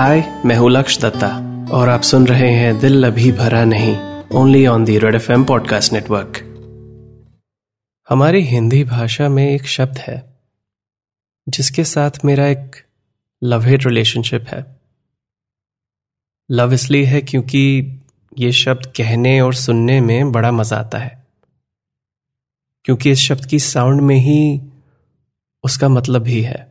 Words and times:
हाय, 0.00 0.42
मैं 0.46 0.56
हूँ 0.56 0.70
लक्ष्य 0.70 1.00
दत्ता, 1.02 1.28
और 1.72 1.88
आप 1.88 2.00
सुन 2.02 2.26
रहे 2.26 2.50
हैं 2.50 2.78
दिल 2.78 3.06
अभी 3.06 3.32
भरा 3.32 3.64
नहीं 3.64 3.96
only 4.34 4.66
on 4.66 4.84
the 4.84 4.98
Red 4.98 5.14
F 5.14 5.32
M 5.32 5.44
podcast 5.44 5.92
network 5.92 6.38
हमारी 8.08 8.40
हिंदी 8.40 8.84
भाषा 8.84 9.28
में 9.28 9.50
एक 9.50 9.66
शब्द 9.66 9.98
है, 9.98 10.40
जिसके 11.48 11.84
साथ 11.84 12.10
मेरा 12.24 12.46
एक 12.46 12.84
लव 13.44 13.62
हेट 13.62 13.86
रिलेशनशिप 13.86 14.46
है। 14.48 14.80
लव 16.50 16.72
इसलिए 16.72 17.04
है 17.04 17.20
क्योंकि 17.20 17.94
ये 18.38 18.52
शब्द 18.52 18.86
कहने 18.86 19.40
और 19.40 19.54
सुनने 19.54 20.00
में 20.00 20.32
बड़ा 20.32 20.52
मज़ा 20.52 20.76
आता 20.76 20.98
है। 20.98 21.26
क्योंकि 22.84 23.10
इस 23.10 23.18
शब्द 23.18 23.46
की 23.46 23.58
साउंड 23.58 24.00
में 24.00 24.16
ही 24.16 24.60
उसका 25.64 25.88
मतलब 25.88 26.22
भी 26.22 26.42
है। 26.42 26.69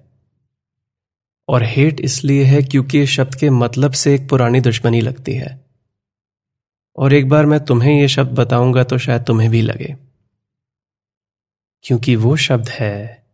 और 1.50 1.64
हेट 1.64 2.00
इसलिए 2.00 2.44
है 2.44 2.62
क्योंकि 2.62 3.06
शब्द 3.06 3.36
के 3.36 3.50
मतलब 3.50 3.92
से 3.92 4.16
एक 4.16 4.30
पुरानी 4.30 4.60
दुश्मनी 4.62 5.02
लगती 5.02 5.34
है। 5.34 5.66
और 6.98 7.14
एक 7.14 7.30
बार 7.30 7.46
मैं 7.46 7.66
तुम्हें 7.66 8.02
यह 8.02 8.08
शब्द 8.08 8.32
बताऊँगा 8.32 8.84
तो 8.84 8.98
शायद 8.98 9.24
तुम्हें 9.24 9.50
भी 9.50 9.62
लगे। 9.62 9.96
क्योंकि 11.84 12.16
वो 12.16 12.36
शब्द 12.36 12.70
है 12.70 13.26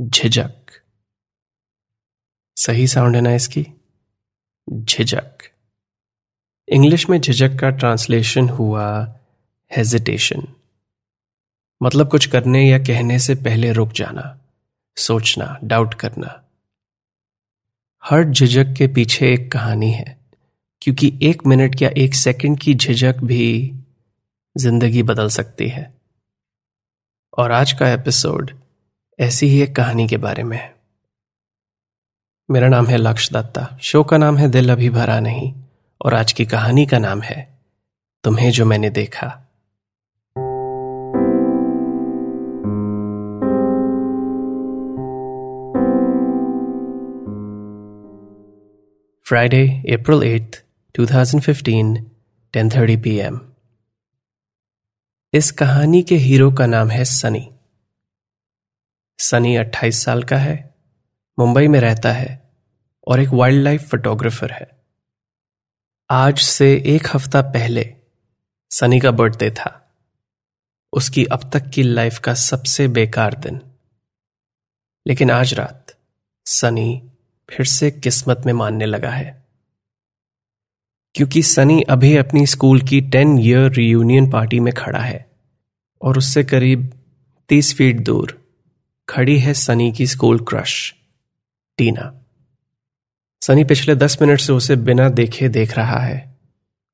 झिझक। 0.00 0.54
सही 2.56 2.86
साउंड 2.86 3.16
है 3.16 3.22
ना 3.22 3.34
इसकी? 3.34 3.66
झिझक। 4.72 5.38
इंग्लिश 6.68 7.10
में 7.10 7.20
झिझक 7.20 7.58
का 7.60 7.70
ट्रांसलेशन 7.70 8.48
हुआ 8.48 9.14
हेजिटेशन 9.76 10.48
मतलब 11.82 12.10
कुछ 12.10 12.26
करने 12.26 12.70
या 12.70 12.78
कहने 12.78 13.18
से 13.18 13.34
पहले 13.34 13.72
रुक 13.72 13.92
जाना, 13.92 14.40
सोचना 14.96 15.58
डाउट 15.64 15.94
करना। 15.94 16.41
हर 18.04 18.24
झिझक 18.24 18.74
के 18.78 18.86
पीछे 18.86 19.34
एक 19.34 19.52
कहानी 19.52 19.90
है, 19.90 20.16
क्योंकि 20.82 21.18
एक 21.22 21.46
मिनट 21.46 21.82
या 21.82 21.90
एक 21.96 22.14
सेकंड 22.14 22.58
की 22.58 22.74
झिझक 22.74 23.16
भी 23.16 23.74
ज़िंदगी 24.56 25.02
बदल 25.02 25.28
सकती 25.28 25.68
है। 25.68 25.94
और 27.38 27.52
आज 27.52 27.72
का 27.72 27.88
एपिसोड 27.88 28.50
ऐसी 29.18 29.46
ही 29.46 29.62
एक 29.62 29.76
कहानी 29.76 30.06
के 30.08 30.16
बारे 30.16 30.42
में 30.42 30.56
है। 30.56 30.74
मेरा 32.48 32.68
नाम 32.68 32.86
है 32.86 32.96
लक्ष्य 32.96 33.34
दत्ता, 33.34 33.78
शो 33.82 34.02
का 34.04 34.18
नाम 34.18 34.36
है 34.36 34.48
दिल 34.48 34.72
अभी 34.72 34.90
भरा 34.90 35.20
नहीं, 35.20 35.54
और 36.00 36.14
आज 36.14 36.32
की 36.32 36.46
कहानी 36.46 36.86
का 36.86 36.98
नाम 36.98 37.22
है, 37.22 37.58
तुम्हें 38.24 38.50
जो 38.50 38.64
मैंने 38.64 38.90
देखा। 38.90 39.41
फ्राइडे 49.32 49.68
अप्रैल 49.68 50.22
एट 50.22 50.56
2015 50.98 51.96
10:30 52.54 53.02
पीएम 53.02 53.40
इस 55.32 55.50
कहानी 55.50 56.02
के 56.02 56.16
हीरो 56.16 56.52
का 56.52 56.66
नाम 56.66 56.90
है 56.90 57.04
सनी। 57.04 57.50
सनी 59.18 59.56
28 59.56 60.04
साल 60.04 60.22
का 60.22 60.36
है, 60.36 60.74
मुंबई 61.38 61.68
में 61.68 61.80
रहता 61.80 62.12
है 62.12 62.50
और 63.06 63.20
एक 63.20 63.28
वाइल्ड 63.28 63.64
लाइफ 63.64 63.90
फोटोग्राफर 63.90 64.50
है। 64.50 64.70
आज 66.10 66.38
से 66.38 66.82
एक 66.86 67.06
हफ़्ता 67.14 67.42
पहले 67.42 67.94
सनी 68.70 69.00
का 69.00 69.10
बर्थडे 69.10 69.50
था। 69.50 69.94
उसकी 70.92 71.24
अब 71.24 71.50
तक 71.52 71.70
की 71.70 71.82
लाइफ 71.82 72.18
का 72.18 72.34
सबसे 72.34 72.88
बेकार 72.88 73.34
दिन। 73.34 73.60
लेकिन 75.06 75.30
आज 75.30 75.54
रात 75.54 75.96
सनी 76.46 77.11
फिर 77.52 77.66
से 77.66 77.90
किस्मत 77.90 78.42
में 78.46 78.52
मानने 78.52 78.86
लगा 78.86 79.10
है। 79.10 79.46
क्योंकि 81.14 81.42
सनी 81.42 81.82
अभी 81.82 82.16
अपनी 82.16 82.46
स्कूल 82.46 82.80
की 82.80 83.00
टेन 83.00 83.38
ईयर 83.38 83.72
रियूनियन 83.72 84.30
पार्टी 84.30 84.60
में 84.60 84.74
खड़ा 84.74 84.98
है 84.98 85.30
और 86.02 86.18
उससे 86.18 86.44
करीब 86.44 86.92
तीस 87.48 87.74
फीट 87.74 88.00
दूर 88.00 88.56
खड़ी 89.08 89.38
है 89.38 89.54
सनी 89.54 89.92
की 89.92 90.06
स्कूल 90.06 90.38
क्रश 90.38 90.94
टीना। 91.78 92.24
सनी 93.42 93.64
पिछले 93.64 93.94
दस 93.94 94.18
मिनट 94.22 94.40
से 94.40 94.52
उसे 94.52 94.76
बिना 94.76 95.08
देखे 95.08 95.48
देख 95.48 95.76
रहा 95.76 95.98
है 95.98 96.40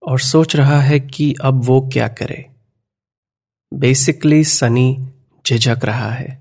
और 0.03 0.21
सोच 0.21 0.56
रहा 0.56 0.81
है 0.81 1.00
कि 1.00 1.34
अब 1.43 1.65
वो 1.65 1.91
क्या 1.93 2.09
करे। 2.09 2.50
बेसिकली 3.75 4.44
सनी 4.44 5.09
झिझक 5.47 5.81
रहा 5.84 6.11
है। 6.11 6.38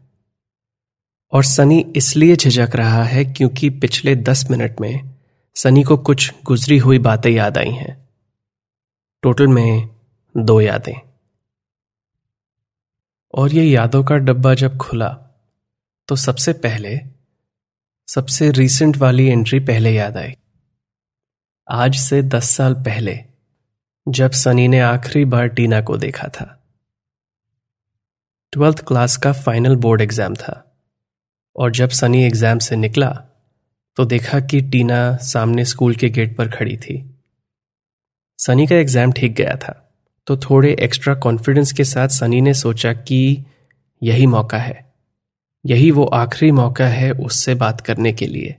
और 1.33 1.43
सनी 1.43 1.79
इसलिए 1.95 2.35
झिझक 2.35 2.75
रहा 2.75 3.03
है 3.03 3.25
क्योंकि 3.25 3.69
पिछले 3.69 4.15
दस 4.15 4.49
मिनट 4.51 4.81
में 4.81 5.15
सनी 5.55 5.83
को 5.83 5.97
कुछ 5.97 6.33
गुजरी 6.45 6.77
हुई 6.77 6.99
बातें 6.99 7.31
याद 7.31 7.57
आई 7.57 7.71
हैं। 7.71 8.09
टोटल 9.23 9.47
में 9.47 9.89
दो 10.37 10.61
यादें। 10.61 10.93
और 13.33 13.53
ये 13.53 13.63
यादों 13.63 14.03
का 14.03 14.15
डब्बा 14.15 14.53
जब 14.53 14.77
खुला 14.77 15.09
तो 16.09 16.15
सबसे 16.15 16.53
पहले, 16.53 16.99
सबसे 18.07 18.51
रीसेंट 18.51 18.97
वाली 18.97 19.25
एंट्री 19.27 19.59
पहले 19.59 19.91
याद 19.91 20.17
आई। 20.17 20.33
आज 21.67 21.95
से 21.95 22.21
दस 22.21 22.49
साल 22.49 22.73
पहले, 22.73 23.19
जब 24.07 24.31
सनी 24.31 24.67
ने 24.67 24.79
आखिरी 24.79 25.25
बार 25.25 25.47
टीना 25.47 25.81
को 25.81 25.97
देखा 25.97 26.27
था। 26.27 26.45
ट्वेल्थ 28.53 28.83
क्लास 28.87 29.17
का 29.17 29.33
फाइनल 29.33 29.75
बोर्ड 29.75 30.01
एग्ज़ाम 30.01 30.35
था। 30.35 30.66
और 31.57 31.71
जब 31.71 31.89
सनी 31.91 32.23
एग्ज़ाम 32.23 32.59
से 32.59 32.75
निकला 32.75 33.09
तो 33.97 34.05
देखा 34.05 34.39
कि 34.41 34.61
टीना 34.63 35.15
सामने 35.23 35.65
स्कूल 35.65 35.95
के 35.95 36.09
गेट 36.09 36.35
पर 36.37 36.49
खड़ी 36.49 36.75
थी। 36.77 37.03
सनी 38.39 38.67
का 38.67 38.75
एग्ज़ाम 38.75 39.11
ठीक 39.11 39.35
गया 39.35 39.55
था 39.57 39.73
तो 40.27 40.37
थोड़े 40.39 40.75
एक्स्ट्रा 40.79 41.15
कॉन्फिडेंस 41.17 41.71
के 41.73 41.83
साथ 41.85 42.07
सनी 42.11 42.41
ने 42.41 42.53
सोचा 42.55 42.93
कि 42.93 43.45
यही 44.01 44.25
मौका 44.27 44.57
है। 44.57 44.85
यही 45.65 45.89
वो 45.91 46.03
आखिरी 46.05 46.51
मौका 46.53 46.87
है 46.87 47.11
उससे 47.13 47.55
बात 47.55 47.81
करने 47.81 48.11
के 48.13 48.25
लिए। 48.27 48.55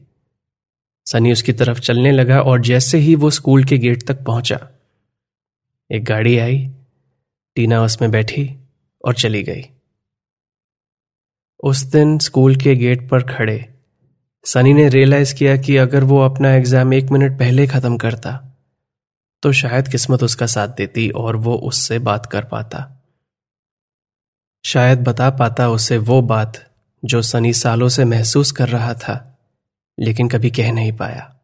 सनी 1.06 1.32
उसकी 1.32 1.52
तरफ़ 1.54 1.80
चलने 1.80 2.12
लगा 2.12 2.40
और 2.42 2.60
जैसे 2.62 2.98
ही 2.98 3.14
वो 3.14 3.30
स्कूल 3.30 3.64
के 3.64 3.78
गेट 3.78 4.06
तक 4.08 4.24
पहुँचा, 4.24 4.58
एक 5.90 6.04
गाड़ी 6.04 6.36
आई। 6.38 6.58
टीना 7.56 7.82
उसमें 7.82 8.10
बैठी 8.10 8.50
और 9.04 9.14
चली 9.14 9.42
गई। 9.42 9.64
उस 11.62 11.82
दिन 11.82 12.18
स्कूल 12.18 12.56
के 12.56 12.74
गेट 12.76 13.08
पर 13.10 13.22
खड़े। 13.26 13.58
सनी 14.44 14.72
ने 14.72 14.88
रियलाइज़ 14.88 15.34
किया 15.34 15.56
कि 15.56 15.76
अगर 15.76 16.04
वो 16.04 16.20
अपना 16.20 16.52
एग्ज़ाम 16.54 16.92
एक 16.94 17.10
मिनट 17.10 17.38
पहले 17.38 17.66
खत्म 17.66 17.96
करता 17.96 18.38
तो 19.42 19.52
शायद 19.52 19.88
किस्मत 19.88 20.22
उसका 20.22 20.46
साथ 20.46 20.68
देती 20.68 21.08
और 21.10 21.36
वो 21.36 21.54
उससे 21.64 21.98
बात 21.98 22.26
कर 22.26 22.44
पाता। 22.44 22.78
शायद 24.64 25.02
बता 25.04 25.28
पाता 25.30 25.68
उसे 25.68 25.98
वो 25.98 26.20
बात 26.22 26.64
जो 27.02 27.20
सनी 27.22 27.52
सालों 27.52 27.88
से 27.88 28.04
महसूस 28.04 28.52
कर 28.52 28.68
रहा 28.68 28.94
था, 28.94 29.38
लेकिन 29.98 30.28
कभी 30.28 30.50
कह 30.50 30.72
नहीं 30.72 30.92
पाया। 30.92 31.34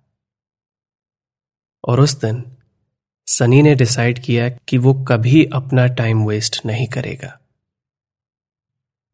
और 1.85 2.01
उस 2.01 2.21
दिन 2.21 2.45
सनी 3.29 3.63
ने 3.63 3.75
डिसाइड 3.75 4.19
किया 4.19 4.49
कि 4.49 4.79
वो 4.79 4.95
कभी 5.05 5.45
अपना 5.53 5.87
टाइम 5.87 6.25
वेस्ट 6.27 6.61
नहीं 6.67 6.87
करेगा। 6.89 7.39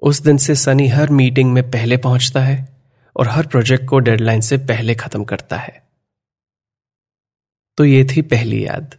उस 0.03 0.21
दिन 0.21 0.37
से 0.37 0.55
सनी 0.55 0.89
हर 0.89 1.11
मीटिंग 1.11 1.53
में 1.53 1.71
पहले 1.71 1.97
पहुँचता 1.97 2.41
है 2.41 2.83
और 3.17 3.29
हर 3.29 3.47
प्रोजेक्ट 3.47 3.87
को 3.87 3.99
डेडलाइन 3.99 4.41
से 4.41 4.59
पहले 4.59 4.95
खत्म 4.95 5.25
करता 5.25 5.57
है। 5.57 5.89
तो 7.77 7.85
ये 7.85 8.05
थी 8.05 8.23
पहली 8.23 8.67
याद। 8.67 8.97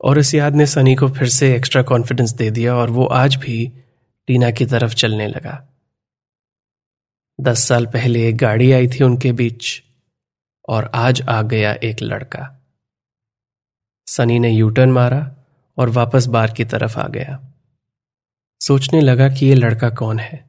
और 0.00 0.18
इस 0.18 0.34
याद 0.34 0.54
ने 0.54 0.66
सनी 0.66 0.94
को 0.94 1.08
फिर 1.08 1.28
से 1.28 1.56
एक्स्ट्रा 1.56 1.82
कॉन्फिडेंस 1.82 2.32
दे 2.32 2.50
दिया 2.50 2.74
और 2.74 2.90
वो 2.90 3.06
आज 3.06 3.36
भी 3.36 3.72
टीना 4.26 4.50
की 4.50 4.66
तरफ़ 4.66 4.94
चलने 4.94 5.28
लगा। 5.28 5.68
दस 7.40 7.64
साल 7.64 7.86
पहले 7.86 8.28
एक 8.28 8.36
गाड़ी 8.36 8.72
आई 8.72 8.88
थी 8.88 9.04
उनके 9.04 9.32
बीच 9.32 9.82
और 10.68 10.90
आज 10.94 11.22
आ 11.22 11.42
गया 11.42 11.72
एक 11.72 11.96
लड़का। 12.02 12.66
सनी 14.06 14.38
ने 14.38 14.50
यूटर्न 14.50 14.90
मारा 14.90 15.36
और 15.78 15.88
वापस 15.88 16.26
बार 16.26 16.50
की 16.50 16.64
तरफ़ 16.64 16.98
आ 16.98 17.08
गया। 17.08 17.52
सोचने 18.60 19.00
लगा 19.00 19.28
कि 19.28 19.46
ये 19.46 19.54
लड़का 19.54 19.90
कौन 19.90 20.18
है। 20.18 20.44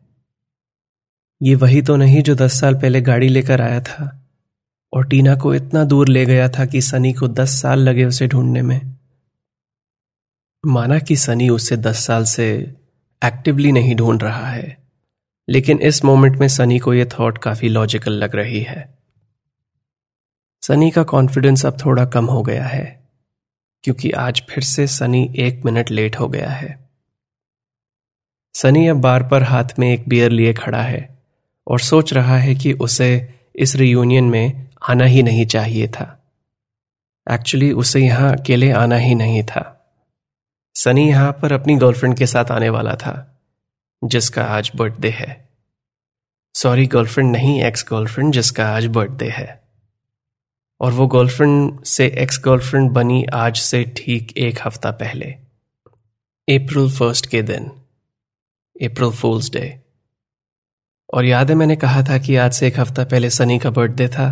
ये 1.41 1.55
वही 1.55 1.81
तो 1.81 1.95
नहीं 1.95 2.21
जो 2.23 2.35
दस 2.35 2.59
साल 2.59 2.75
पहले 2.75 3.01
गाड़ी 3.01 3.27
लेकर 3.29 3.61
आया 3.61 3.81
था 3.81 4.05
और 4.93 5.07
टीना 5.07 5.35
को 5.35 5.53
इतना 5.55 5.83
दूर 5.83 6.09
ले 6.09 6.25
गया 6.25 6.47
था 6.49 6.65
कि 6.65 6.81
सनी 6.81 7.11
को 7.13 7.27
दस 7.27 7.61
साल 7.61 7.79
लगे 7.79 8.05
उसे 8.05 8.27
ढूँढने 8.27 8.61
में। 8.61 8.79
माना 10.63 10.99
कि 10.99 11.15
सनी 11.15 11.49
उसे 11.49 11.77
दस 11.77 12.05
साल 12.05 12.23
से 12.23 12.47
एक्टिवली 13.21 13.71
नहीं 13.71 13.95
ढूंढ 13.95 14.23
रहा 14.23 14.47
है, 14.47 14.77
लेकिन 15.47 15.79
इस 15.79 16.03
मोमेंट 16.05 16.37
में 16.37 16.47
सनी 16.47 16.79
को 16.79 16.93
यह 16.93 17.09
थॉट 17.09 17.37
काफ़ी 17.37 17.69
लॉजिकल 17.69 18.13
लग 18.13 18.35
रही 18.35 18.61
है। 18.61 18.97
सनी 20.63 20.89
का 20.91 21.03
कॉन्फिडेंस 21.03 21.65
अब 21.65 21.77
थोड़ा 21.85 22.05
कम 22.05 22.25
हो 22.25 22.41
गया 22.41 22.65
है, 22.65 22.85
क्योंकि 23.83 24.11
आज 24.11 24.43
फिर 24.49 24.63
से 24.63 24.87
सनी 24.87 25.23
एक 25.37 25.65
मिनट 25.65 25.91
लेट 25.91 26.19
हो 26.19 26.27
गया 26.27 26.49
है। 26.49 26.86
सनी 28.61 28.87
अब 28.87 28.97
बार 28.97 29.23
पर 29.23 29.43
हाथ 29.43 29.63
में 29.79 29.93
एक 29.93 30.09
बियर 30.09 30.31
लिए 30.31 30.53
खड़ा 30.53 30.81
है 30.81 31.19
और 31.67 31.79
सोच 31.79 32.13
रहा 32.13 32.37
है 32.37 32.55
कि 32.55 32.73
उसे 32.73 33.33
इस 33.55 33.75
रियूनियन 33.75 34.23
में 34.23 34.69
आना 34.89 35.05
ही 35.05 35.23
नहीं 35.23 35.45
चाहिए 35.45 35.87
था। 35.87 36.23
एक्चुअली 37.31 37.71
उसे 37.71 37.99
यहाँ 37.99 38.37
अकेले 38.37 38.71
आना 38.71 38.95
ही 38.95 39.15
नहीं 39.15 39.43
था। 39.43 39.93
सनी 40.75 41.09
यहाँ 41.09 41.31
पर 41.31 41.53
अपनी 41.53 41.75
गर्लफ्रेंड 41.75 42.17
के 42.17 42.25
साथ 42.25 42.45
आने 42.45 42.69
वाला 42.69 42.95
था, 42.95 43.41
जिसका 44.03 44.43
आज 44.43 44.71
बर्थडे 44.75 45.09
है। 45.09 45.49
सॉरी 46.53 46.85
गर्लफ्रेंड 46.85 47.31
नहीं 47.31 47.63
एक्स 47.63 47.85
गर्लफ्रेंड 47.91 48.33
जिसका 48.33 48.69
आज 48.69 48.85
बर्थडे 48.85 49.29
है। 49.29 49.63
और 50.81 50.91
वो 50.91 51.07
गर्लफ्रेंड 51.07 51.83
से 51.83 52.07
एक्स 52.07 52.41
गर्लफ्रेंड 52.45 52.91
बनी 52.91 53.25
आज 53.33 53.57
से 53.57 53.93
ठीक 53.97 54.37
एक 54.37 54.59
हफ़्ता 54.65 54.91
पहले 54.91 55.25
अप्रैल 56.47 56.89
फ़र्स्ट 56.89 57.25
के 57.25 57.41
दिन। 57.41 57.71
अप्रैल 58.81 59.11
फूल्स 59.13 59.51
डे 59.51 59.67
और 61.09 61.25
याद 61.25 61.49
है 61.49 61.55
मैंने 61.55 61.75
कहा 61.77 62.03
था 62.03 62.17
कि 62.17 62.35
आज 62.37 62.53
से 62.53 62.67
एक 62.67 62.79
हफ़्ता 62.79 63.03
पहले 63.05 63.29
सनी 63.31 63.57
का 63.59 63.69
बर्थडे 63.71 64.07
था। 64.09 64.27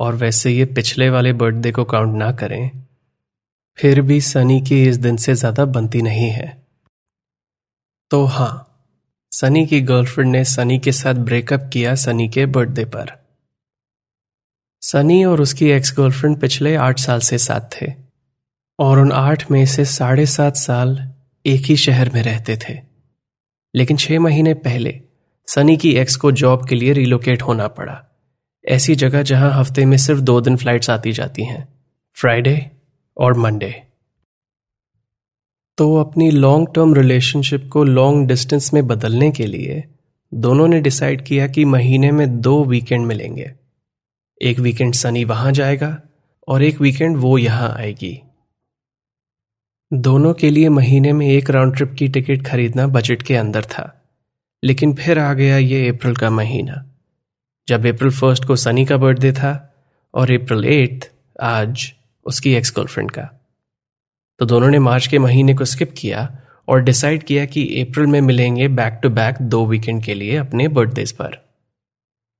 और 0.00 0.14
वैसे 0.14 0.50
ये 0.50 0.64
पिछले 0.74 1.08
वाले 1.10 1.32
बर्थडे 1.34 1.70
को 1.72 1.84
काउंट 1.86 2.16
ना 2.16 2.30
करें, 2.34 2.70
फिर 3.78 4.00
भी 4.02 4.20
सनी 4.22 4.60
की 4.60 4.82
इस 4.82 4.96
दिन 4.98 5.16
से 5.16 5.34
ज़्यादा 5.34 5.64
बनती 5.66 6.02
नहीं 6.02 6.30
है। 6.30 6.48
तो 8.10 8.24
हाँ, 8.26 8.62
सनी 9.32 9.66
की 9.66 9.80
गर्लफ्रेंड 9.82 10.30
ने 10.32 10.44
सनी 10.46 10.78
के 10.78 10.92
साथ 10.92 11.14
ब्रेकअप 11.24 11.70
किया 11.72 11.94
सनी 11.96 12.28
के 12.28 12.46
बर्थडे 12.48 12.84
पर। 12.86 13.12
सनी 14.82 15.24
और 15.24 15.40
उसकी 15.40 15.70
एक्स 15.70 15.94
गर्लफ्रेंड 15.96 16.40
पिछले 16.40 16.74
आठ 16.76 16.98
साल 17.00 17.20
से 17.20 17.38
साथ 17.40 17.60
थे। 17.72 17.92
और 18.78 18.98
उन 18.98 19.12
आठ 19.12 19.50
में 19.50 19.64
से 19.66 19.84
साढ़े 19.86 20.26
सात 20.28 20.56
साल 20.56 20.98
एक 21.44 21.62
ही 21.62 21.76
शहर 21.78 22.10
में 22.10 22.22
रहते 22.22 22.56
थे। 22.58 22.74
लेकिन 23.76 23.96
छह 23.96 24.20
महीने 24.20 24.54
पहले, 24.56 25.00
सनी 25.48 25.76
की 25.76 25.92
एक्स 25.92 26.16
को 26.16 26.32
जॉब 26.32 26.68
के 26.68 26.74
लिए 26.74 26.92
रिलोकेट 26.92 27.42
होना 27.42 27.68
पड़ा। 27.68 28.02
ऐसी 28.64 28.94
जगह 28.94 29.22
जहाँ 29.22 29.52
हफ़्ते 29.52 29.84
में 29.84 29.96
सिर्फ़ 29.96 30.20
दो 30.20 30.40
दिन 30.40 30.56
फ्लाइट्स 30.56 30.90
आती 30.90 31.12
जाती 31.12 31.44
हैं 31.44 31.66
फ्राइडे 32.16 32.70
और 33.16 33.36
मंडे 33.38 33.74
तो 35.78 35.94
अपनी 35.96 36.30
लॉन्ग 36.30 36.68
टर्म 36.74 36.94
रिलेशनशिप 36.94 37.68
को 37.72 37.82
लॉन्ग 37.84 38.26
डिस्टेंस 38.28 38.72
में 38.74 38.86
बदलने 38.86 39.30
के 39.30 39.46
लिए, 39.46 39.84
दोनों 40.32 40.68
ने 40.68 40.80
डिसाइड 40.80 41.24
किया 41.24 41.46
कि 41.46 41.64
महीने 41.64 42.10
में 42.12 42.40
दो 42.40 42.64
वीकेंड 42.64 43.06
मिलेंगे। 43.06 43.50
एक 44.40 44.58
वीकेंड 44.58 44.94
सनी 44.94 45.24
वहाँ 45.24 45.52
जाएगा 45.52 46.00
और 46.48 46.62
एक 46.62 46.80
वीकेंड 46.80 47.16
वो 47.16 47.36
यहाँ 47.38 47.68
आएगी। 47.74 48.20
दोनों 49.92 50.34
के 50.34 50.50
लिए 50.50 50.68
महीने 50.68 51.12
में 51.12 51.28
एक 51.28 51.50
राउंड 51.50 51.76
ट्रिप 51.76 51.94
की 51.98 52.08
टिकट 52.08 52.46
खरीदना 52.46 52.86
बजट 52.86 53.22
के 53.22 53.36
अंदर 53.36 53.64
था। 53.64 54.02
लेकिन 54.64 54.94
फिर 54.94 55.18
आ 55.18 55.32
गया 55.32 55.56
ये 55.56 55.88
अप्रैल 55.88 56.16
का 56.16 56.30
महीना। 56.30 56.86
जब 57.68 57.86
अप्रैल 57.86 58.10
फ़र्स्ट 58.10 58.44
को 58.44 58.56
सनी 58.56 58.84
का 58.84 58.96
बर्थडे 58.96 59.32
था 59.32 59.74
और 60.14 60.30
अप्रैल 60.30 60.64
एट्थ 60.64 61.10
आज 61.42 61.92
उसकी 62.24 62.54
एक्स 62.54 62.72
गर्लफ्रेंड 62.76 63.10
का। 63.10 63.46
तो 64.38 64.46
दोनों 64.46 64.68
ने 64.68 64.78
मार्च 64.78 65.06
के 65.06 65.18
महीने 65.18 65.54
को 65.54 65.64
स्किप 65.64 65.94
किया 65.98 66.38
और 66.68 66.82
डिसाइड 66.82 67.22
किया 67.22 67.44
कि 67.44 67.82
अप्रैल 67.82 68.06
में 68.06 68.20
मिलेंगे 68.20 68.68
बैक 68.68 69.00
टू 69.02 69.10
बैक 69.10 69.42
दो 69.42 69.66
वीकेंड 69.66 70.04
के 70.04 70.14
लिए 70.14 70.36
अपने 70.36 70.68
बर्थडेज 70.68 71.12
पर। 71.12 71.48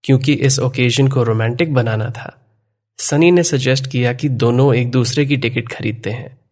क्योंकि 0.05 0.33
इस 0.33 0.59
ओकेजन 0.59 1.09
को 1.09 1.23
रोमांटिक 1.23 1.75
बनाना 1.75 2.11
था। 2.11 2.47
सनी 2.99 3.31
ने 3.31 3.43
सजेस्ट 3.43 3.91
किया 3.91 4.13
कि 4.13 4.29
दोनों 4.29 4.75
एक 4.75 4.91
दूसरे 4.91 5.27
की 5.27 5.37
टिकट 5.37 5.69
खरीदते 5.69 6.11
हैं। 6.11 6.46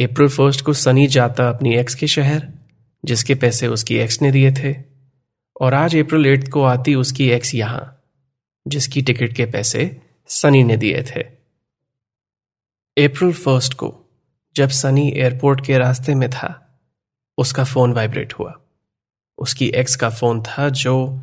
अप्रैल 0.00 0.28
फ़र्स्ट 0.28 0.60
को 0.60 0.72
सनी 0.72 1.06
जाता 1.06 1.48
अपनी 1.48 1.74
एक्स 1.74 1.94
के 1.94 2.06
शहर, 2.06 2.52
जिसके 3.04 3.34
पैसे 3.34 3.66
उसकी 3.66 3.96
एक्स 3.96 4.22
ने 4.22 4.30
दिए 4.30 4.52
थे, 4.52 4.76
और 5.60 5.74
आज 5.74 5.96
अप्रैल 5.96 6.26
एट्थ 6.26 6.48
को 6.48 6.62
आती 6.62 6.94
उसकी 6.94 7.30
एक्स 7.30 7.54
यहाँ, 7.54 8.02
जिसकी 8.68 9.02
टिकट 9.02 9.32
के 9.32 9.46
पैसे 9.46 10.00
सनी 10.26 10.64
ने 10.64 10.76
दिए 10.76 11.02
थे। 11.02 11.20
अप्रैल 13.04 13.32
फ़र्स्ट 13.32 13.74
को, 13.74 14.10
जब 14.56 14.68
सनी 14.68 15.10
एयरपोर्ट 15.10 15.66
के 15.66 15.78
रास्ते 15.78 16.14
में 16.14 16.30
था, 16.30 16.78
उसका 17.38 17.64
फ़ोन 17.64 17.92
वाइब्रेट 17.92 18.34
हुआ। 18.34 18.60
उसकी 19.38 19.66
एक्स 19.66 19.96
का 19.96 20.10
फ़ोन 20.10 20.42
था 20.42 20.68
जो 20.68 21.22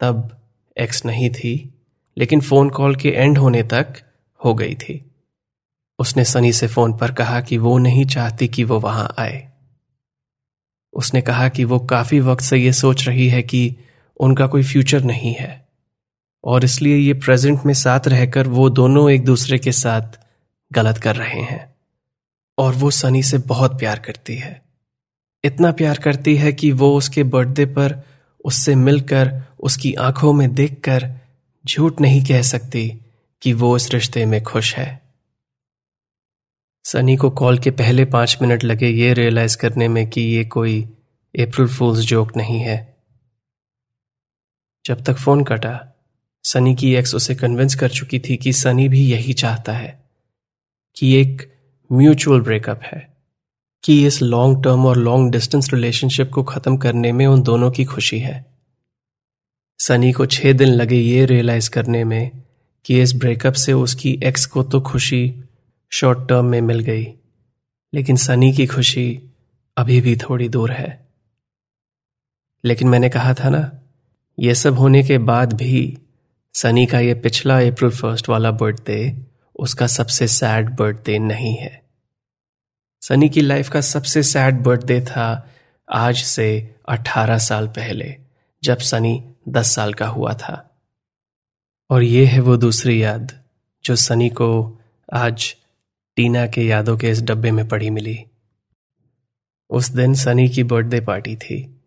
तब 0.00 0.40
एक्स 0.78 1.04
नहीं 1.04 1.30
थी, 1.30 1.74
लेकिन 2.18 2.40
फ़ोन 2.40 2.70
कॉल 2.70 2.96
के 2.96 3.08
एंड 3.08 3.38
होने 3.38 3.62
तक 3.62 3.92
हो 4.44 4.54
गई 4.54 4.74
थी। 4.74 5.09
उसने 6.00 6.24
सनी 6.24 6.52
से 6.52 6.66
फ़ोन 6.66 6.92
पर 6.92 7.12
कहा 7.12 7.40
कि 7.40 7.58
वो 7.58 7.78
नहीं 7.78 8.04
चाहती 8.06 8.48
कि 8.48 8.64
वो 8.64 8.78
वहाँ 8.80 9.14
आए। 9.18 9.48
उसने 10.92 11.20
कहा 11.20 11.48
कि 11.48 11.64
वो 11.64 11.78
काफ़ी 11.78 12.20
वक्त 12.20 12.44
से 12.44 12.56
ये 12.56 12.72
सोच 12.72 13.06
रही 13.08 13.28
है 13.28 13.42
कि 13.42 13.76
उनका 14.20 14.46
कोई 14.46 14.62
फ्यूचर 14.62 15.02
नहीं 15.02 15.34
है, 15.34 15.68
और 16.44 16.64
इसलिए 16.64 16.96
ये 16.96 17.14
प्रेजेंट 17.14 17.66
में 17.66 17.74
साथ 17.74 18.08
रहकर 18.08 18.48
वो 18.48 18.70
दोनों 18.70 19.10
एक 19.10 19.24
दूसरे 19.24 19.58
के 19.58 19.72
साथ 19.72 20.18
गलत 20.72 20.98
कर 20.98 21.16
रहे 21.16 21.40
हैं, 21.40 21.74
और 22.58 22.74
वो 22.74 22.90
सनी 22.90 23.22
से 23.22 23.38
बहुत 23.38 23.78
प्यार 23.78 23.98
करती 23.98 24.36
है। 24.36 24.60
इतना 25.44 25.72
प्यार 25.72 25.98
करती 25.98 26.36
है 26.36 26.52
कि 26.52 26.72
वो 26.72 26.96
उसके 26.96 27.22
बर्थडे 27.22 27.66
पर 27.66 28.02
उससे 28.44 28.74
मिलकर 28.74 29.32
उसकी 29.60 29.92
आँखों 29.94 30.32
में 30.32 30.54
देखकर 30.54 31.10
झूठ 31.64 32.00
नहीं 32.00 32.24
कह 32.24 32.42
सकती 32.42 32.88
कि 33.42 33.52
वो 33.52 33.76
इस 33.76 33.90
रिश्ते 33.94 34.26
में 34.26 34.42
खुश 34.42 34.74
है। 34.76 35.09
सनी 36.84 37.16
को 37.16 37.30
कॉल 37.30 37.58
के 37.58 37.70
पहले 37.70 38.04
पाँच 38.04 38.36
मिनट 38.42 38.64
लगे 38.64 38.88
ये 38.88 39.12
रियलाइज़ 39.14 39.56
करने 39.56 39.88
में 39.88 40.08
कि 40.10 40.20
ये 40.20 40.44
कोई 40.44 40.82
अप्रैल 41.34 41.68
फूल्स 41.68 41.98
जोक 41.98 42.36
नहीं 42.36 42.58
है। 42.60 42.96
जब 44.84 45.02
तक 45.04 45.14
फ़ोन 45.14 45.44
कटा, 45.44 45.94
सनी 46.44 46.74
की 46.74 46.94
एक्स 46.94 47.14
उसे 47.14 47.34
कन्विंस 47.34 47.74
कर 47.74 47.88
चुकी 47.88 48.18
थी 48.18 48.36
कि 48.36 48.52
सनी 48.52 48.88
भी 48.88 49.04
यही 49.10 49.32
चाहता 49.32 49.72
है 49.72 50.10
कि 50.96 51.14
एक 51.14 51.46
म्यूचुअल 51.92 52.40
ब्रेकअप 52.40 52.80
है, 52.82 53.16
कि 53.84 54.06
इस 54.06 54.22
लॉन्ग 54.22 54.64
टर्म 54.64 54.86
और 54.86 54.96
लॉन्ग 54.96 55.32
डिस्टेंस 55.32 55.72
रिलेशनशिप 55.74 56.30
को 56.30 56.42
खत्म 56.42 56.76
करने 56.76 57.12
में 57.12 57.26
उन 57.26 57.42
दोनों 57.42 57.70
की 57.70 57.84
खुशी 57.84 58.18
है। 58.18 58.44
सनी 59.78 60.12
को 60.12 60.26
छह 60.26 60.52
दिन 60.52 60.68
लगे 60.68 60.96
ये 60.96 61.26
रियलाइज़ 61.26 61.70
करने 61.70 62.04
में 62.04 62.30
कि 62.84 63.00
इस 63.02 63.14
ब्रेकअप 63.14 63.54
से 63.54 63.72
उसकी 63.72 64.20
एक्स 64.24 64.46
को 64.46 64.62
तो 64.62 64.80
खुशी 64.80 65.44
शॉर्ट 65.92 66.28
टर्म 66.28 66.44
में 66.44 66.60
मिल 66.60 66.80
गई। 66.80 67.14
लेकिन 67.94 68.16
सनी 68.16 68.52
की 68.52 68.66
खुशी 68.66 69.22
अभी 69.76 70.00
भी 70.00 70.16
थोड़ी 70.16 70.48
दूर 70.48 70.72
है। 70.72 71.08
लेकिन 72.64 72.88
मैंने 72.88 73.08
कहा 73.08 73.34
था 73.34 73.48
ना 73.48 73.72
यह 74.38 74.54
सब 74.54 74.78
होने 74.78 75.02
के 75.02 75.18
बाद 75.18 75.52
भी 75.52 75.98
सनी 76.54 76.86
का 76.86 77.00
यह 77.00 77.20
पिछला 77.20 77.60
अप्रैल 77.60 77.90
फ़र्स्ट 77.90 78.28
वाला 78.28 78.50
बर्थडे 78.50 79.26
उसका 79.56 79.86
सबसे 79.86 80.28
सैड 80.28 80.76
बर्थडे 80.76 81.18
नहीं 81.18 81.56
है। 81.56 81.82
सनी 83.02 83.28
की 83.28 83.40
लाइफ 83.40 83.68
का 83.68 83.80
सबसे 83.80 84.22
सैड 84.22 84.62
बर्थडे 84.62 85.00
था 85.00 85.50
आज 85.92 86.16
से 86.22 86.76
18 86.88 87.38
साल 87.38 87.68
पहले, 87.68 88.16
जब 88.64 88.78
सनी 88.78 89.34
10 89.48 89.74
साल 89.74 89.94
का 89.94 90.06
हुआ 90.06 90.34
था। 90.34 90.80
और 91.90 92.02
यह 92.02 92.30
है 92.30 92.40
वो 92.40 92.56
दूसरी 92.56 93.02
याद, 93.02 93.42
जो 93.84 93.96
सनी 93.96 94.28
को 94.28 94.78
आज 95.12 95.56
टीना 96.16 96.46
के 96.46 96.62
यादों 96.62 96.98
के 96.98 97.10
इस 97.10 97.22
डब्बे 97.22 97.50
में 97.50 97.68
पड़ी 97.68 97.90
मिली। 97.90 98.24
उस 99.70 99.88
दिन 99.88 100.14
सनी 100.14 100.48
की 100.48 100.64
बर्थडे 100.64 101.00
पार्टी 101.00 101.36
थी। 101.36 101.80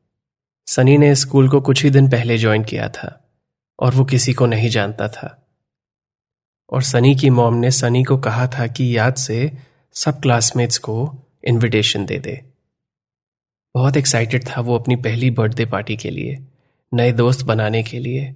सनी 0.68 0.98
ने 0.98 1.16
स्कूल 1.16 1.50
को 1.50 1.62
कुछ 1.62 1.84
ही 1.84 1.90
दिन 1.90 2.10
पहले 2.10 2.38
ज्वाइन 2.38 2.64
किया 2.64 2.90
था 2.90 3.32
और 3.80 3.96
वो 3.96 4.06
किसी 4.06 4.34
को 4.34 4.46
नहीं 4.46 4.70
जानता 4.70 5.08
था। 5.08 5.48
और 6.70 6.82
सनी 6.82 7.16
की 7.16 7.30
मॉम 7.30 7.54
ने 7.54 7.72
सनी 7.72 8.04
को 8.04 8.18
कहा 8.18 8.48
था 8.48 8.68
कि 8.68 8.98
याद 8.98 9.16
से 9.16 9.52
सब 9.94 10.22
क्लासमेट्स 10.22 10.78
को 10.78 11.20
इनविटेशन 11.44 12.06
दे 12.06 12.20
दे। 12.20 12.54
बहुत 13.76 13.98
एक्साइटेड 13.98 14.48
था 14.48 14.62
वो 14.62 14.80
अपनी 14.80 14.96
पहली 14.96 15.32
बर्थडे 15.32 15.66
पार्टी 15.66 15.98
के 15.98 16.10
लिए, 16.10 16.48
नए 16.94 17.12
दोस्त 17.12 17.46
बनाने 17.46 17.84
के 17.84 18.00
लिए। 18.00 18.36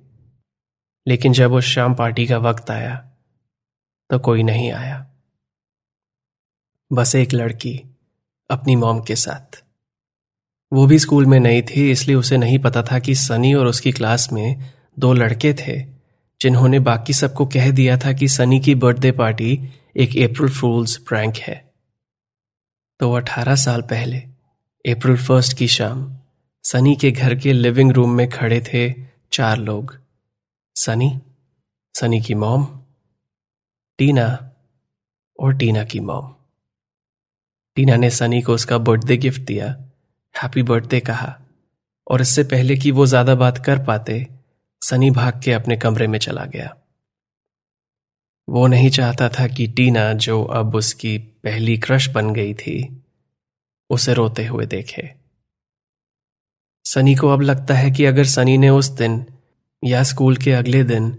लेकिन 1.07 1.33
जब 1.33 1.53
उस 1.53 1.65
शाम 1.65 1.95
पार्टी 1.95 2.27
का 2.27 2.37
वक्त 2.37 2.71
आया 2.71 3.11
तो 4.09 4.19
कोई 4.19 4.43
नहीं 4.43 4.71
आया। 4.71 5.16
बस 6.91 7.15
एक 7.15 7.33
लड़की, 7.33 7.83
अपनी 8.49 8.75
मॉम 8.75 9.01
के 9.01 9.15
साथ। 9.15 9.63
वो 10.73 10.87
भी 10.87 10.99
स्कूल 10.99 11.25
में 11.25 11.39
नई 11.39 11.61
थी, 11.61 11.91
इसलिए 11.91 12.15
उसे 12.15 12.37
नहीं 12.37 12.59
पता 12.59 12.83
था 12.83 12.99
कि 12.99 13.15
सनी 13.15 13.53
और 13.53 13.67
उसकी 13.67 13.91
क्लास 13.91 14.31
में 14.33 14.73
दो 14.99 15.13
लड़के 15.13 15.53
थे, 15.53 15.81
जिन्होंने 16.41 16.79
बाकी 16.79 17.13
सबको 17.13 17.45
कह 17.45 17.71
दिया 17.71 17.97
था 17.97 18.13
कि 18.13 18.27
सनी 18.27 18.59
की 18.59 18.75
बर्थडे 18.75 19.11
पार्टी 19.11 19.69
एक 19.95 20.31
अप्रैल 20.31 20.49
फूल्स 20.49 20.97
प्रैंक 20.97 21.37
है। 21.37 21.73
तो 22.99 23.13
अठारह 23.13 23.55
साल 23.55 23.81
पहले 23.81 24.17
अप्रैल 24.85 25.17
फ़र्स्ट 25.17 25.57
की 25.57 25.67
शाम, 25.67 26.17
सनी 26.63 26.95
के 26.95 27.11
घर 27.11 27.35
के 27.35 27.53
लिविंग 27.53 27.91
रूम 27.91 28.11
में 28.11 28.29
खड़े 28.29 28.61
थे 28.61 28.93
चार 29.31 29.57
लोग। 29.57 29.97
सनी 30.75 31.19
सनी 31.95 32.21
की 32.21 32.33
मॉम, 32.35 32.67
टीना 33.97 34.51
और 35.39 35.53
टीना 35.53 35.83
की 35.83 35.99
मॉम। 35.99 36.33
टीना 37.77 37.95
ने 37.95 38.09
सनी 38.09 38.41
को 38.41 38.53
उसका 38.53 38.77
बर्थडे 38.77 39.17
गिफ्ट 39.17 39.41
दिया। 39.41 39.77
हैप्पी 40.43 40.63
बर्थडे 40.63 40.99
कहा। 40.99 41.39
और 42.11 42.21
इससे 42.21 42.43
पहले 42.43 42.75
कि 42.75 42.91
वो 42.91 43.05
ज़्यादा 43.05 43.35
बात 43.35 43.65
कर 43.65 43.83
पाते, 43.83 44.27
सनी 44.81 45.11
भाग 45.11 45.41
के 45.45 45.51
अपने 45.51 45.77
कमरे 45.77 46.07
में 46.07 46.19
चला 46.19 46.45
गया। 46.45 46.77
वो 48.49 48.67
नहीं 48.67 48.89
चाहता 48.89 49.29
था 49.29 49.47
कि 49.47 49.67
टीना, 49.67 50.13
जो 50.13 50.43
अब 50.43 50.75
उसकी 50.75 51.17
पहली 51.17 51.77
क्रश 51.77 52.09
बन 52.09 52.33
गई 52.33 52.53
थी, 52.53 53.03
उसे 53.89 54.13
रोते 54.13 54.45
हुए 54.45 54.65
देखे। 54.65 55.13
सनी 56.85 57.15
को 57.15 57.29
अब 57.29 57.41
लगता 57.41 57.73
है 57.73 57.91
कि 57.91 58.05
अगर 58.05 58.23
सनी 58.23 58.57
ने 58.57 58.69
उस 58.69 58.89
दिन 58.89 59.25
या 59.85 60.03
स्कूल 60.03 60.37
के 60.37 60.51
अगले 60.51 60.83
दिन 60.83 61.17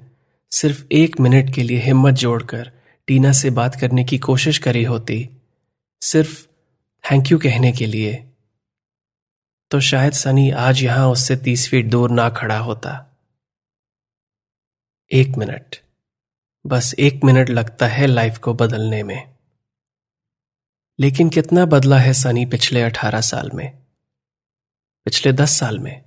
सिर्फ़ 0.50 0.84
एक 0.92 1.20
मिनट 1.20 1.54
के 1.54 1.62
लिए 1.62 1.78
हिम्मत 1.78 2.14
जोड़कर 2.14 2.72
टीना 3.06 3.32
से 3.32 3.50
बात 3.50 3.74
करने 3.74 4.04
की 4.04 4.18
कोशिश 4.18 4.58
करी 4.58 4.84
होती, 4.84 5.30
सिर्फ़ 6.00 6.47
थैंक 7.10 7.30
यू 7.30 7.38
कहने 7.38 7.72
के 7.72 7.86
लिए। 7.86 8.32
तो 9.70 9.80
शायद 9.80 10.12
सनी 10.12 10.50
आज 10.50 10.82
यहाँ 10.82 11.08
उससे 11.08 11.36
तीस 11.36 11.70
फीट 11.70 11.86
दूर 11.86 12.10
ना 12.10 12.30
खड़ा 12.30 12.58
होता। 12.58 13.16
एक 15.12 15.28
मिनट। 15.28 15.76
बस 16.66 16.94
एक 16.98 17.20
मिनट 17.24 17.50
लगता 17.50 17.86
है 17.86 18.06
लाइफ 18.06 18.38
को 18.38 18.54
बदलने 18.54 19.02
में। 19.02 19.36
लेकिन 21.00 21.30
कितना 21.30 21.66
बदला 21.66 21.98
है 21.98 22.12
सनी 22.12 22.46
पिछले 22.46 22.82
अठारह 22.82 23.20
साल 23.20 23.50
में? 23.54 23.78
पिछले 25.04 25.32
दस 25.32 25.50
साल 25.50 25.78
में? 25.78 26.04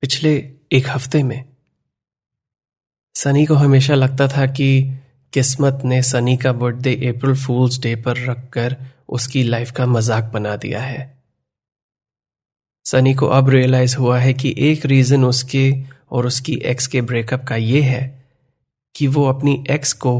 पिछले 0.00 0.58
एक 0.72 0.84
हफ़्ते 0.88 1.22
में? 1.22 1.56
सनी 3.14 3.46
को 3.46 3.54
हमेशा 3.54 3.94
लगता 3.94 4.28
था 4.28 4.46
कि 4.46 4.98
किस्मत 5.36 5.82
ने 5.84 6.02
सनी 6.02 6.36
का 6.36 6.52
बर्थडे 6.52 6.94
अप्रैल 7.08 7.34
फूल्स 7.36 7.78
डे 7.78 7.94
पर 7.96 8.16
रखकर 8.26 8.76
उसकी 9.08 9.42
लाइफ 9.42 9.70
का 9.70 9.86
मज़ाक 9.86 10.24
बना 10.24 10.56
दिया 10.56 10.80
है। 10.80 11.16
सनी 12.86 13.14
को 13.14 13.26
अब 13.26 13.48
रियलाइज़ 13.48 13.96
हुआ 13.96 14.18
है 14.18 14.32
कि 14.34 14.54
एक 14.58 14.86
रीजन 14.86 15.24
उसके 15.24 15.72
और 16.10 16.26
उसकी 16.26 16.54
एक्स 16.64 16.86
के 16.86 17.00
ब्रेकअप 17.00 17.44
का 17.44 17.56
यह 17.56 17.84
है 17.84 18.24
कि 18.94 19.06
वो 19.06 19.24
अपनी 19.24 19.64
एक्स 19.70 19.92
को 19.92 20.14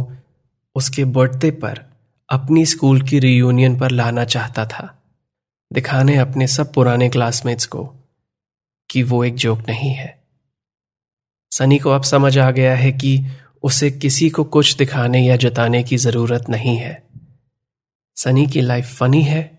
उसके 0.76 1.04
बर्थडे 1.04 1.50
पर 1.50 1.80
अपनी 2.28 2.66
स्कूल 2.66 3.00
की 3.02 3.18
रियूनियन 3.18 3.78
पर 3.78 3.90
लाना 3.90 4.24
चाहता 4.24 4.66
था। 4.66 5.02
दिखाने 5.72 6.16
अपने 6.16 6.46
सब 6.46 6.72
पुराने 6.72 7.08
क्लासमेट्स 7.08 7.66
को 7.66 7.84
कि 8.90 9.02
वो 9.02 9.24
एक 9.24 9.34
जोक 9.34 9.60
नहीं 9.68 9.90
है। 9.90 10.22
सनी 11.52 11.78
को 11.78 11.90
अब 11.90 12.02
समझ 12.02 12.38
आ 12.38 12.50
गया 12.50 12.76
है 12.76 12.92
कि 12.92 13.26
उसे 13.62 13.90
किसी 13.90 14.30
को 14.30 14.44
कुछ 14.44 14.76
दिखाने 14.76 15.26
या 15.26 15.36
जताने 15.36 15.82
की 15.82 15.96
ज़रूरत 15.96 16.48
नहीं 16.50 16.76
है। 16.76 17.02
सनी 18.16 18.46
की 18.46 18.60
लाइफ 18.60 18.94
फनी 18.94 19.22
है 19.22 19.58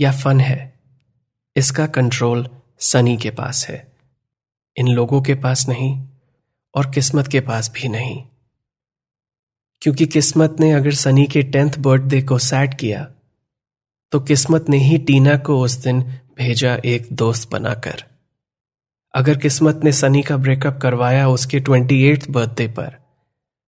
या 0.00 0.12
फन 0.12 0.40
है? 0.40 0.80
इसका 1.56 1.86
कंट्रोल 1.86 2.48
सनी 2.80 3.16
के 3.16 3.30
पास 3.30 3.66
है। 3.68 3.92
इन 4.76 4.88
लोगों 4.88 5.22
के 5.22 5.34
पास 5.34 5.68
नहीं 5.68 6.08
और 6.74 6.90
किस्मत 6.90 7.28
के 7.28 7.40
पास 7.40 7.70
भी 7.74 7.88
नहीं। 7.88 8.22
क्योंकि 9.82 10.06
किस्मत 10.06 10.56
ने 10.60 10.72
अगर 10.72 10.94
सनी 10.94 11.26
के 11.26 11.42
टेंथ 11.42 11.78
बर्थडे 11.78 12.22
को 12.22 12.38
सैड 12.38 12.74
किया 12.78 13.06
तो 14.12 14.20
किस्मत 14.20 14.68
ने 14.68 14.78
ही 14.78 14.98
टीना 14.98 15.36
को 15.38 15.60
उस 15.60 15.72
दिन 15.72 16.02
भेजा 16.38 16.74
एक 16.84 17.08
दोस्त 17.12 17.50
बनाकर। 17.50 18.04
अगर 19.14 19.38
किस्मत 19.38 19.80
ने 19.84 19.92
सनी 19.92 20.22
का 20.22 20.36
ब्रेकअप 20.36 20.78
करवाया 20.82 21.28
उसके 21.28 21.60
ट्वेंटी 21.60 22.02
एट 22.04 22.30
बर्थडे 22.30 22.68
पर 22.68 23.03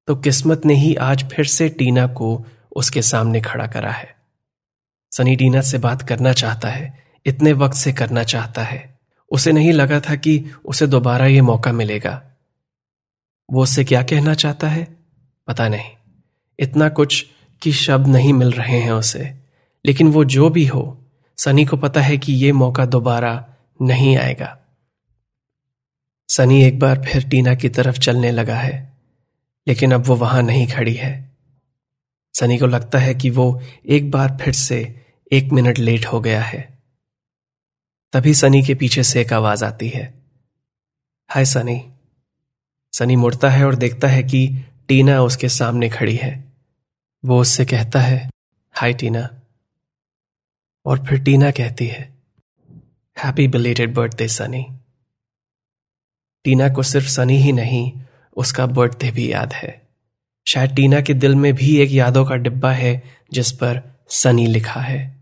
तो 0.07 0.17
किस्मत 0.17 0.67
ने 0.67 0.75
ही 0.75 0.95
आज 0.95 1.25
फिर 1.25 1.45
से 1.45 1.69
टीना 1.69 2.07
को 2.07 2.45
उसके 2.77 3.03
सामने 3.03 3.41
खड़ा 3.41 3.67
करा 3.67 3.93
है। 3.93 4.17
सनी 5.17 5.37
टीना 5.37 5.61
से 5.61 5.79
बात 5.79 6.03
करना 6.03 6.33
चाहता 6.33 6.69
है, 6.69 7.05
इतने 7.27 7.53
वक्त 7.53 7.77
से 7.77 7.93
करना 7.93 8.23
चाहता 8.23 8.63
है। 8.63 8.99
उसे 9.31 9.53
नहीं 9.53 9.73
लगा 9.73 10.01
था 10.01 10.15
कि 10.15 10.51
उसे 10.65 10.87
दोबारा 10.87 11.27
यह 11.27 11.43
मौका 11.43 11.73
मिलेगा। 11.73 12.31
वो 13.53 13.63
उससे 13.63 13.85
क्या 13.85 14.03
कहना 14.03 14.35
चाहता 14.35 14.69
है? 14.69 14.97
पता 15.47 15.69
नहीं। 15.69 15.91
इतना 16.61 16.89
कुछ 16.89 17.27
कि 17.63 17.73
शब्द 17.73 18.07
नहीं 18.07 18.33
मिल 18.33 18.51
रहे 18.51 18.81
हैं 18.81 18.93
उसे। 18.93 19.35
लेकिन 19.87 20.09
वो 20.09 20.25
जो 20.25 20.51
भी 20.51 20.67
हो, 20.67 21.05
सनी 21.39 21.65
को 21.65 21.77
पता 21.77 22.01
है 22.01 22.19
कि 22.19 22.33
यह 22.33 22.55
मौका 22.55 22.87
दोबारा 22.87 23.55
नहीं 23.83 24.17
आएगा। 24.17 24.59
सनी 26.29 26.65
एक 26.65 26.79
बार 26.79 27.03
फिर 27.03 27.29
टीना 27.29 27.55
की 27.55 27.69
तरफ़ 27.69 27.99
चलने 27.99 28.31
लगा 28.31 28.57
है। 28.57 28.96
लेकिन 29.69 29.93
अब 29.93 30.07
वो 30.07 30.17
वहाँ 30.17 30.43
नहीं 30.43 30.67
खड़ी 30.67 30.95
है। 30.95 31.37
सनी 32.35 32.59
को 32.59 32.67
लगता 32.67 32.99
है 32.99 33.15
कि 33.15 33.31
वो 33.31 33.63
एक 33.87 34.11
बार 34.11 34.39
फिर 34.41 34.55
से 34.55 35.07
एक 35.33 35.53
मिनट 35.53 35.79
लेट 35.79 36.07
हो 36.07 36.21
गया 36.21 36.43
है। 36.43 36.79
तभी 38.13 38.35
सनी 38.35 38.63
के 38.63 38.75
पीछे 38.75 39.03
से 39.03 39.21
एक 39.21 39.33
आवाज़ 39.33 39.65
आती 39.65 39.89
है। 39.89 40.15
हाय 41.31 41.45
सनी। 41.45 41.93
सनी 42.93 43.17
मुड़ता 43.17 43.51
है 43.51 43.67
और 43.67 43.75
देखता 43.75 44.09
है 44.09 44.23
कि 44.23 44.65
टीना 44.89 45.23
उसके 45.23 45.49
सामने 45.49 45.89
खड़ी 45.89 46.17
है। 46.17 46.53
वो 47.25 47.41
उससे 47.41 47.65
कहता 47.65 48.01
है, 48.01 48.31
हाय 48.73 48.93
टीना। 48.93 49.41
और 50.85 51.07
फिर 51.07 51.19
टीना 51.19 51.51
कहती 51.51 51.87
है, 51.87 52.23
happy 53.19 53.49
belated 53.49 53.95
birthday, 53.95 54.29
Sunny. 54.29 54.67
Tina 56.45 56.69
को 56.69 56.83
सिर्फ़ 56.83 57.07
सनी 57.07 57.37
ही 57.37 57.53
नहीं 57.53 57.93
उसका 58.37 58.67
बर्थडे 58.67 59.11
भी 59.11 59.33
याद 59.33 59.53
है। 59.53 59.89
शायद 60.47 60.75
टीना 60.75 61.01
के 61.01 61.15
दिल 61.15 61.35
में 61.35 61.55
भी 61.55 61.79
एक 61.79 61.91
यादों 61.91 62.25
का 62.25 62.35
डिब्बा 62.35 62.73
है, 62.73 63.03
जिस 63.33 63.53
पर 63.53 63.83
सनी 64.09 64.47
लिखा 64.47 64.81
है। 64.81 65.17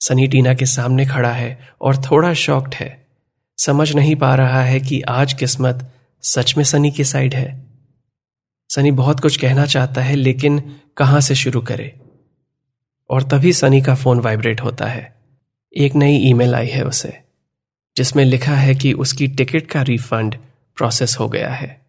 सनी 0.00 0.26
टीना 0.26 0.54
के 0.54 0.66
सामने 0.66 1.06
खड़ा 1.06 1.32
है 1.32 1.68
और 1.80 1.96
थोड़ा 1.96 2.34
शॉक्ड 2.34 2.74
है। 2.74 3.06
समझ 3.58 3.94
नहीं 3.94 4.16
पा 4.16 4.34
रहा 4.34 4.62
है 4.62 4.80
कि 4.80 5.02
आज 5.02 5.32
किस्मत 5.32 5.92
सच 6.22 6.56
में 6.56 6.64
सनी 6.64 6.90
की 6.90 7.04
साइड 7.04 7.34
है। 7.34 7.66
सनी 8.70 8.90
बहुत 8.90 9.20
कुछ 9.20 9.36
कहना 9.36 9.66
चाहता 9.66 10.02
है, 10.02 10.14
लेकिन 10.14 10.76
कहाँ 10.96 11.20
से 11.20 11.34
शुरू 11.34 11.60
करे? 11.60 12.00
और 13.10 13.22
तभी 13.22 13.52
सनी 13.52 13.82
का 13.82 13.94
फ़ोन 13.94 14.20
वाइब्रेट 14.20 14.60
होता 14.60 14.86
है। 14.86 15.16
एक 15.76 15.94
नई 15.94 16.16
ईमेल 16.16 16.54
आई 16.54 16.68
है 16.68 16.82
उसे, 16.82 17.20
जिसमें 17.96 18.24
लिखा 18.24 18.54
है 18.54 18.74
कि 18.74 18.92
उसकी 18.92 19.28
टिकट 19.28 19.66
का 19.66 19.82
रिफंड 19.82 20.36
प्रोसेस 20.76 21.16
हो 21.20 21.28
गया 21.28 21.50
है। 21.50 21.85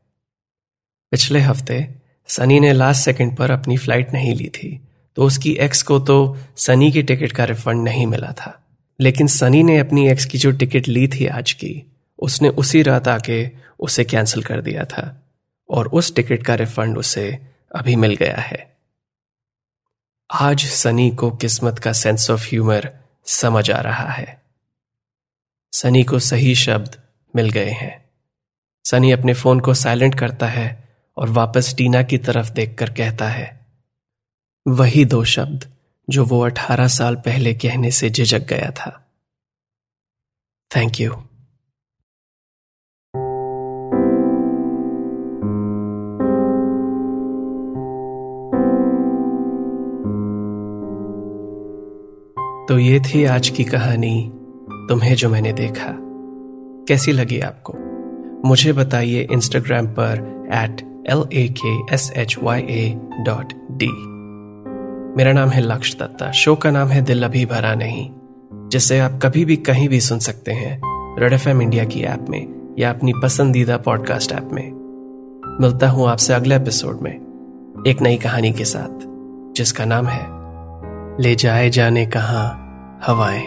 पिछले 1.11 1.39
हफ़्ते 1.39 1.95
सनी 2.27 2.59
ने 2.59 2.73
लास्ट 2.73 3.05
सेकंड 3.05 3.35
पर 3.37 3.51
अपनी 3.51 3.77
फ़्लाइट 3.77 4.13
नहीं 4.13 4.35
ली 4.35 4.49
थी 4.49 4.87
तो 5.15 5.23
उसकी 5.23 5.51
एक्स 5.51 5.83
को 5.83 5.99
तो 5.99 6.37
सनी 6.57 6.91
की 6.91 7.03
टिकट 7.03 7.31
का 7.31 7.43
रिफंड 7.43 7.83
नहीं 7.83 8.07
मिला 8.07 8.31
था। 8.31 8.63
लेकिन 8.99 9.27
सनी 9.27 9.63
ने 9.63 9.77
अपनी 9.79 10.09
एक्स 10.09 10.25
की 10.25 10.37
जो 10.37 10.51
टिकट 10.51 10.87
ली 10.87 11.07
थी 11.07 11.27
आज 11.27 11.51
की, 11.51 11.83
उसने 12.19 12.49
उसी 12.49 12.81
रात 12.81 13.07
आके 13.07 13.49
उसे 13.79 14.03
कैंसिल 14.03 14.43
कर 14.43 14.61
दिया 14.61 14.85
था, 14.85 15.31
और 15.69 15.87
उस 15.87 16.15
टिकट 16.15 16.43
का 16.43 16.55
रिफंड 16.55 16.97
उसे 16.97 17.39
अभी 17.75 17.95
मिल 17.95 18.15
गया 18.15 18.37
है। 18.37 18.77
आज 20.33 20.65
सनी 20.65 21.09
को 21.11 21.31
किस्मत 21.31 21.79
का 21.79 21.93
सेंस 21.93 22.29
ऑफ़ 22.31 22.47
ह्यूमर 22.49 22.91
समझ 23.25 23.71
आ 23.71 23.79
रहा 23.79 24.09
है। 24.09 24.41
सनी 25.71 26.03
को 26.03 26.19
सही 26.19 26.55
शब्द 26.55 27.01
मिल 27.35 27.49
गए 27.49 27.69
हैं। 27.69 28.05
सनी 28.85 29.11
अपने 29.11 29.33
फ़ोन 29.33 29.59
को 29.59 29.73
साइलेंट 29.73 30.19
करता 30.19 30.47
है 30.47 30.86
और 31.17 31.29
वापस 31.29 31.75
टीना 31.77 32.03
की 32.03 32.17
तरफ़ 32.17 32.51
देखकर 32.51 32.89
कहता 32.89 33.27
है, 33.27 33.65
वही 34.67 35.05
दो 35.05 35.23
शब्द 35.23 35.65
जो 36.09 36.25
वो 36.25 36.45
अठारह 36.45 36.87
साल 36.87 37.15
पहले 37.15 37.53
कहने 37.53 37.91
से 37.91 38.09
झिझक 38.09 38.39
गया 38.39 38.71
था। 38.71 39.03
थैंक 40.75 40.99
यू 40.99 41.13
तो 52.69 52.79
ये 52.79 52.99
थी 52.99 53.23
आज 53.25 53.49
की 53.49 53.63
कहानी, 53.63 54.31
तुम्हें 54.89 55.15
जो 55.15 55.29
मैंने 55.29 55.53
देखा। 55.53 55.93
कैसी 56.87 57.11
लगी 57.11 57.39
आपको? 57.39 57.73
मुझे 58.45 58.73
बताइए 58.73 59.27
इंस्टाग्राम 59.31 59.87
पर 59.87 60.19
at 60.53 60.96
L 61.09 61.23
A 61.33 61.47
K 61.57 61.95
S 61.95 62.11
H 62.17 62.35
Y 62.43 62.61
A 62.61 62.93
dot 63.25 63.53
D 63.71 63.89
मेरा 65.17 65.31
नाम 65.33 65.49
है 65.49 65.61
लक्ष्य 65.61 65.97
दत्ता। 65.99 66.31
शो 66.31 66.55
का 66.55 66.71
नाम 66.71 66.87
है 66.87 67.01
दिल 67.01 67.23
अभी 67.23 67.45
भरा 67.45 67.73
नहीं, 67.75 68.09
जिसे 68.69 68.99
आप 68.99 69.19
कभी 69.23 69.45
भी 69.45 69.55
कहीं 69.55 69.87
भी 69.89 69.99
सुन 69.99 70.19
सकते 70.19 70.51
हैं 70.51 70.79
रेड 71.19 71.33
एफ़ 71.33 71.47
एम 71.49 71.61
इंडिया 71.61 71.85
की 71.85 72.01
ऐप 72.03 72.25
में 72.29 72.75
या 72.79 72.89
अपनी 72.89 73.13
पसंदीदा 73.23 73.77
पॉडकास्ट 73.77 74.31
ऐप 74.31 74.49
में। 74.53 74.71
मिलता 75.61 75.89
हूँ 75.89 76.07
आपसे 76.09 76.33
अगले 76.33 76.55
एपिसोड 76.55 77.01
में, 77.01 77.13
एक 77.87 78.01
नई 78.01 78.17
कहानी 78.17 78.51
के 78.51 78.65
साथ, 78.65 79.05
जिसका 79.57 79.85
नाम 79.85 80.07
है, 80.07 80.25
ले 81.21 81.35
जाए 81.35 81.69
जाने 81.69 82.05
कहा 82.05 82.43
हवाएँ। 83.05 83.45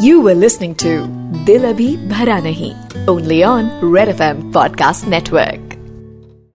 You 0.00 0.20
were 0.20 0.34
listening 0.34 0.76
to 0.76 0.90
Dil 1.44 1.62
Abhi 1.70 1.96
Bhara 2.10 2.36
Nahi, 2.40 2.70
only 3.08 3.42
on 3.42 3.68
Red 3.80 4.08
FM 4.16 4.52
Podcast 4.52 5.08
Network. 5.08 5.67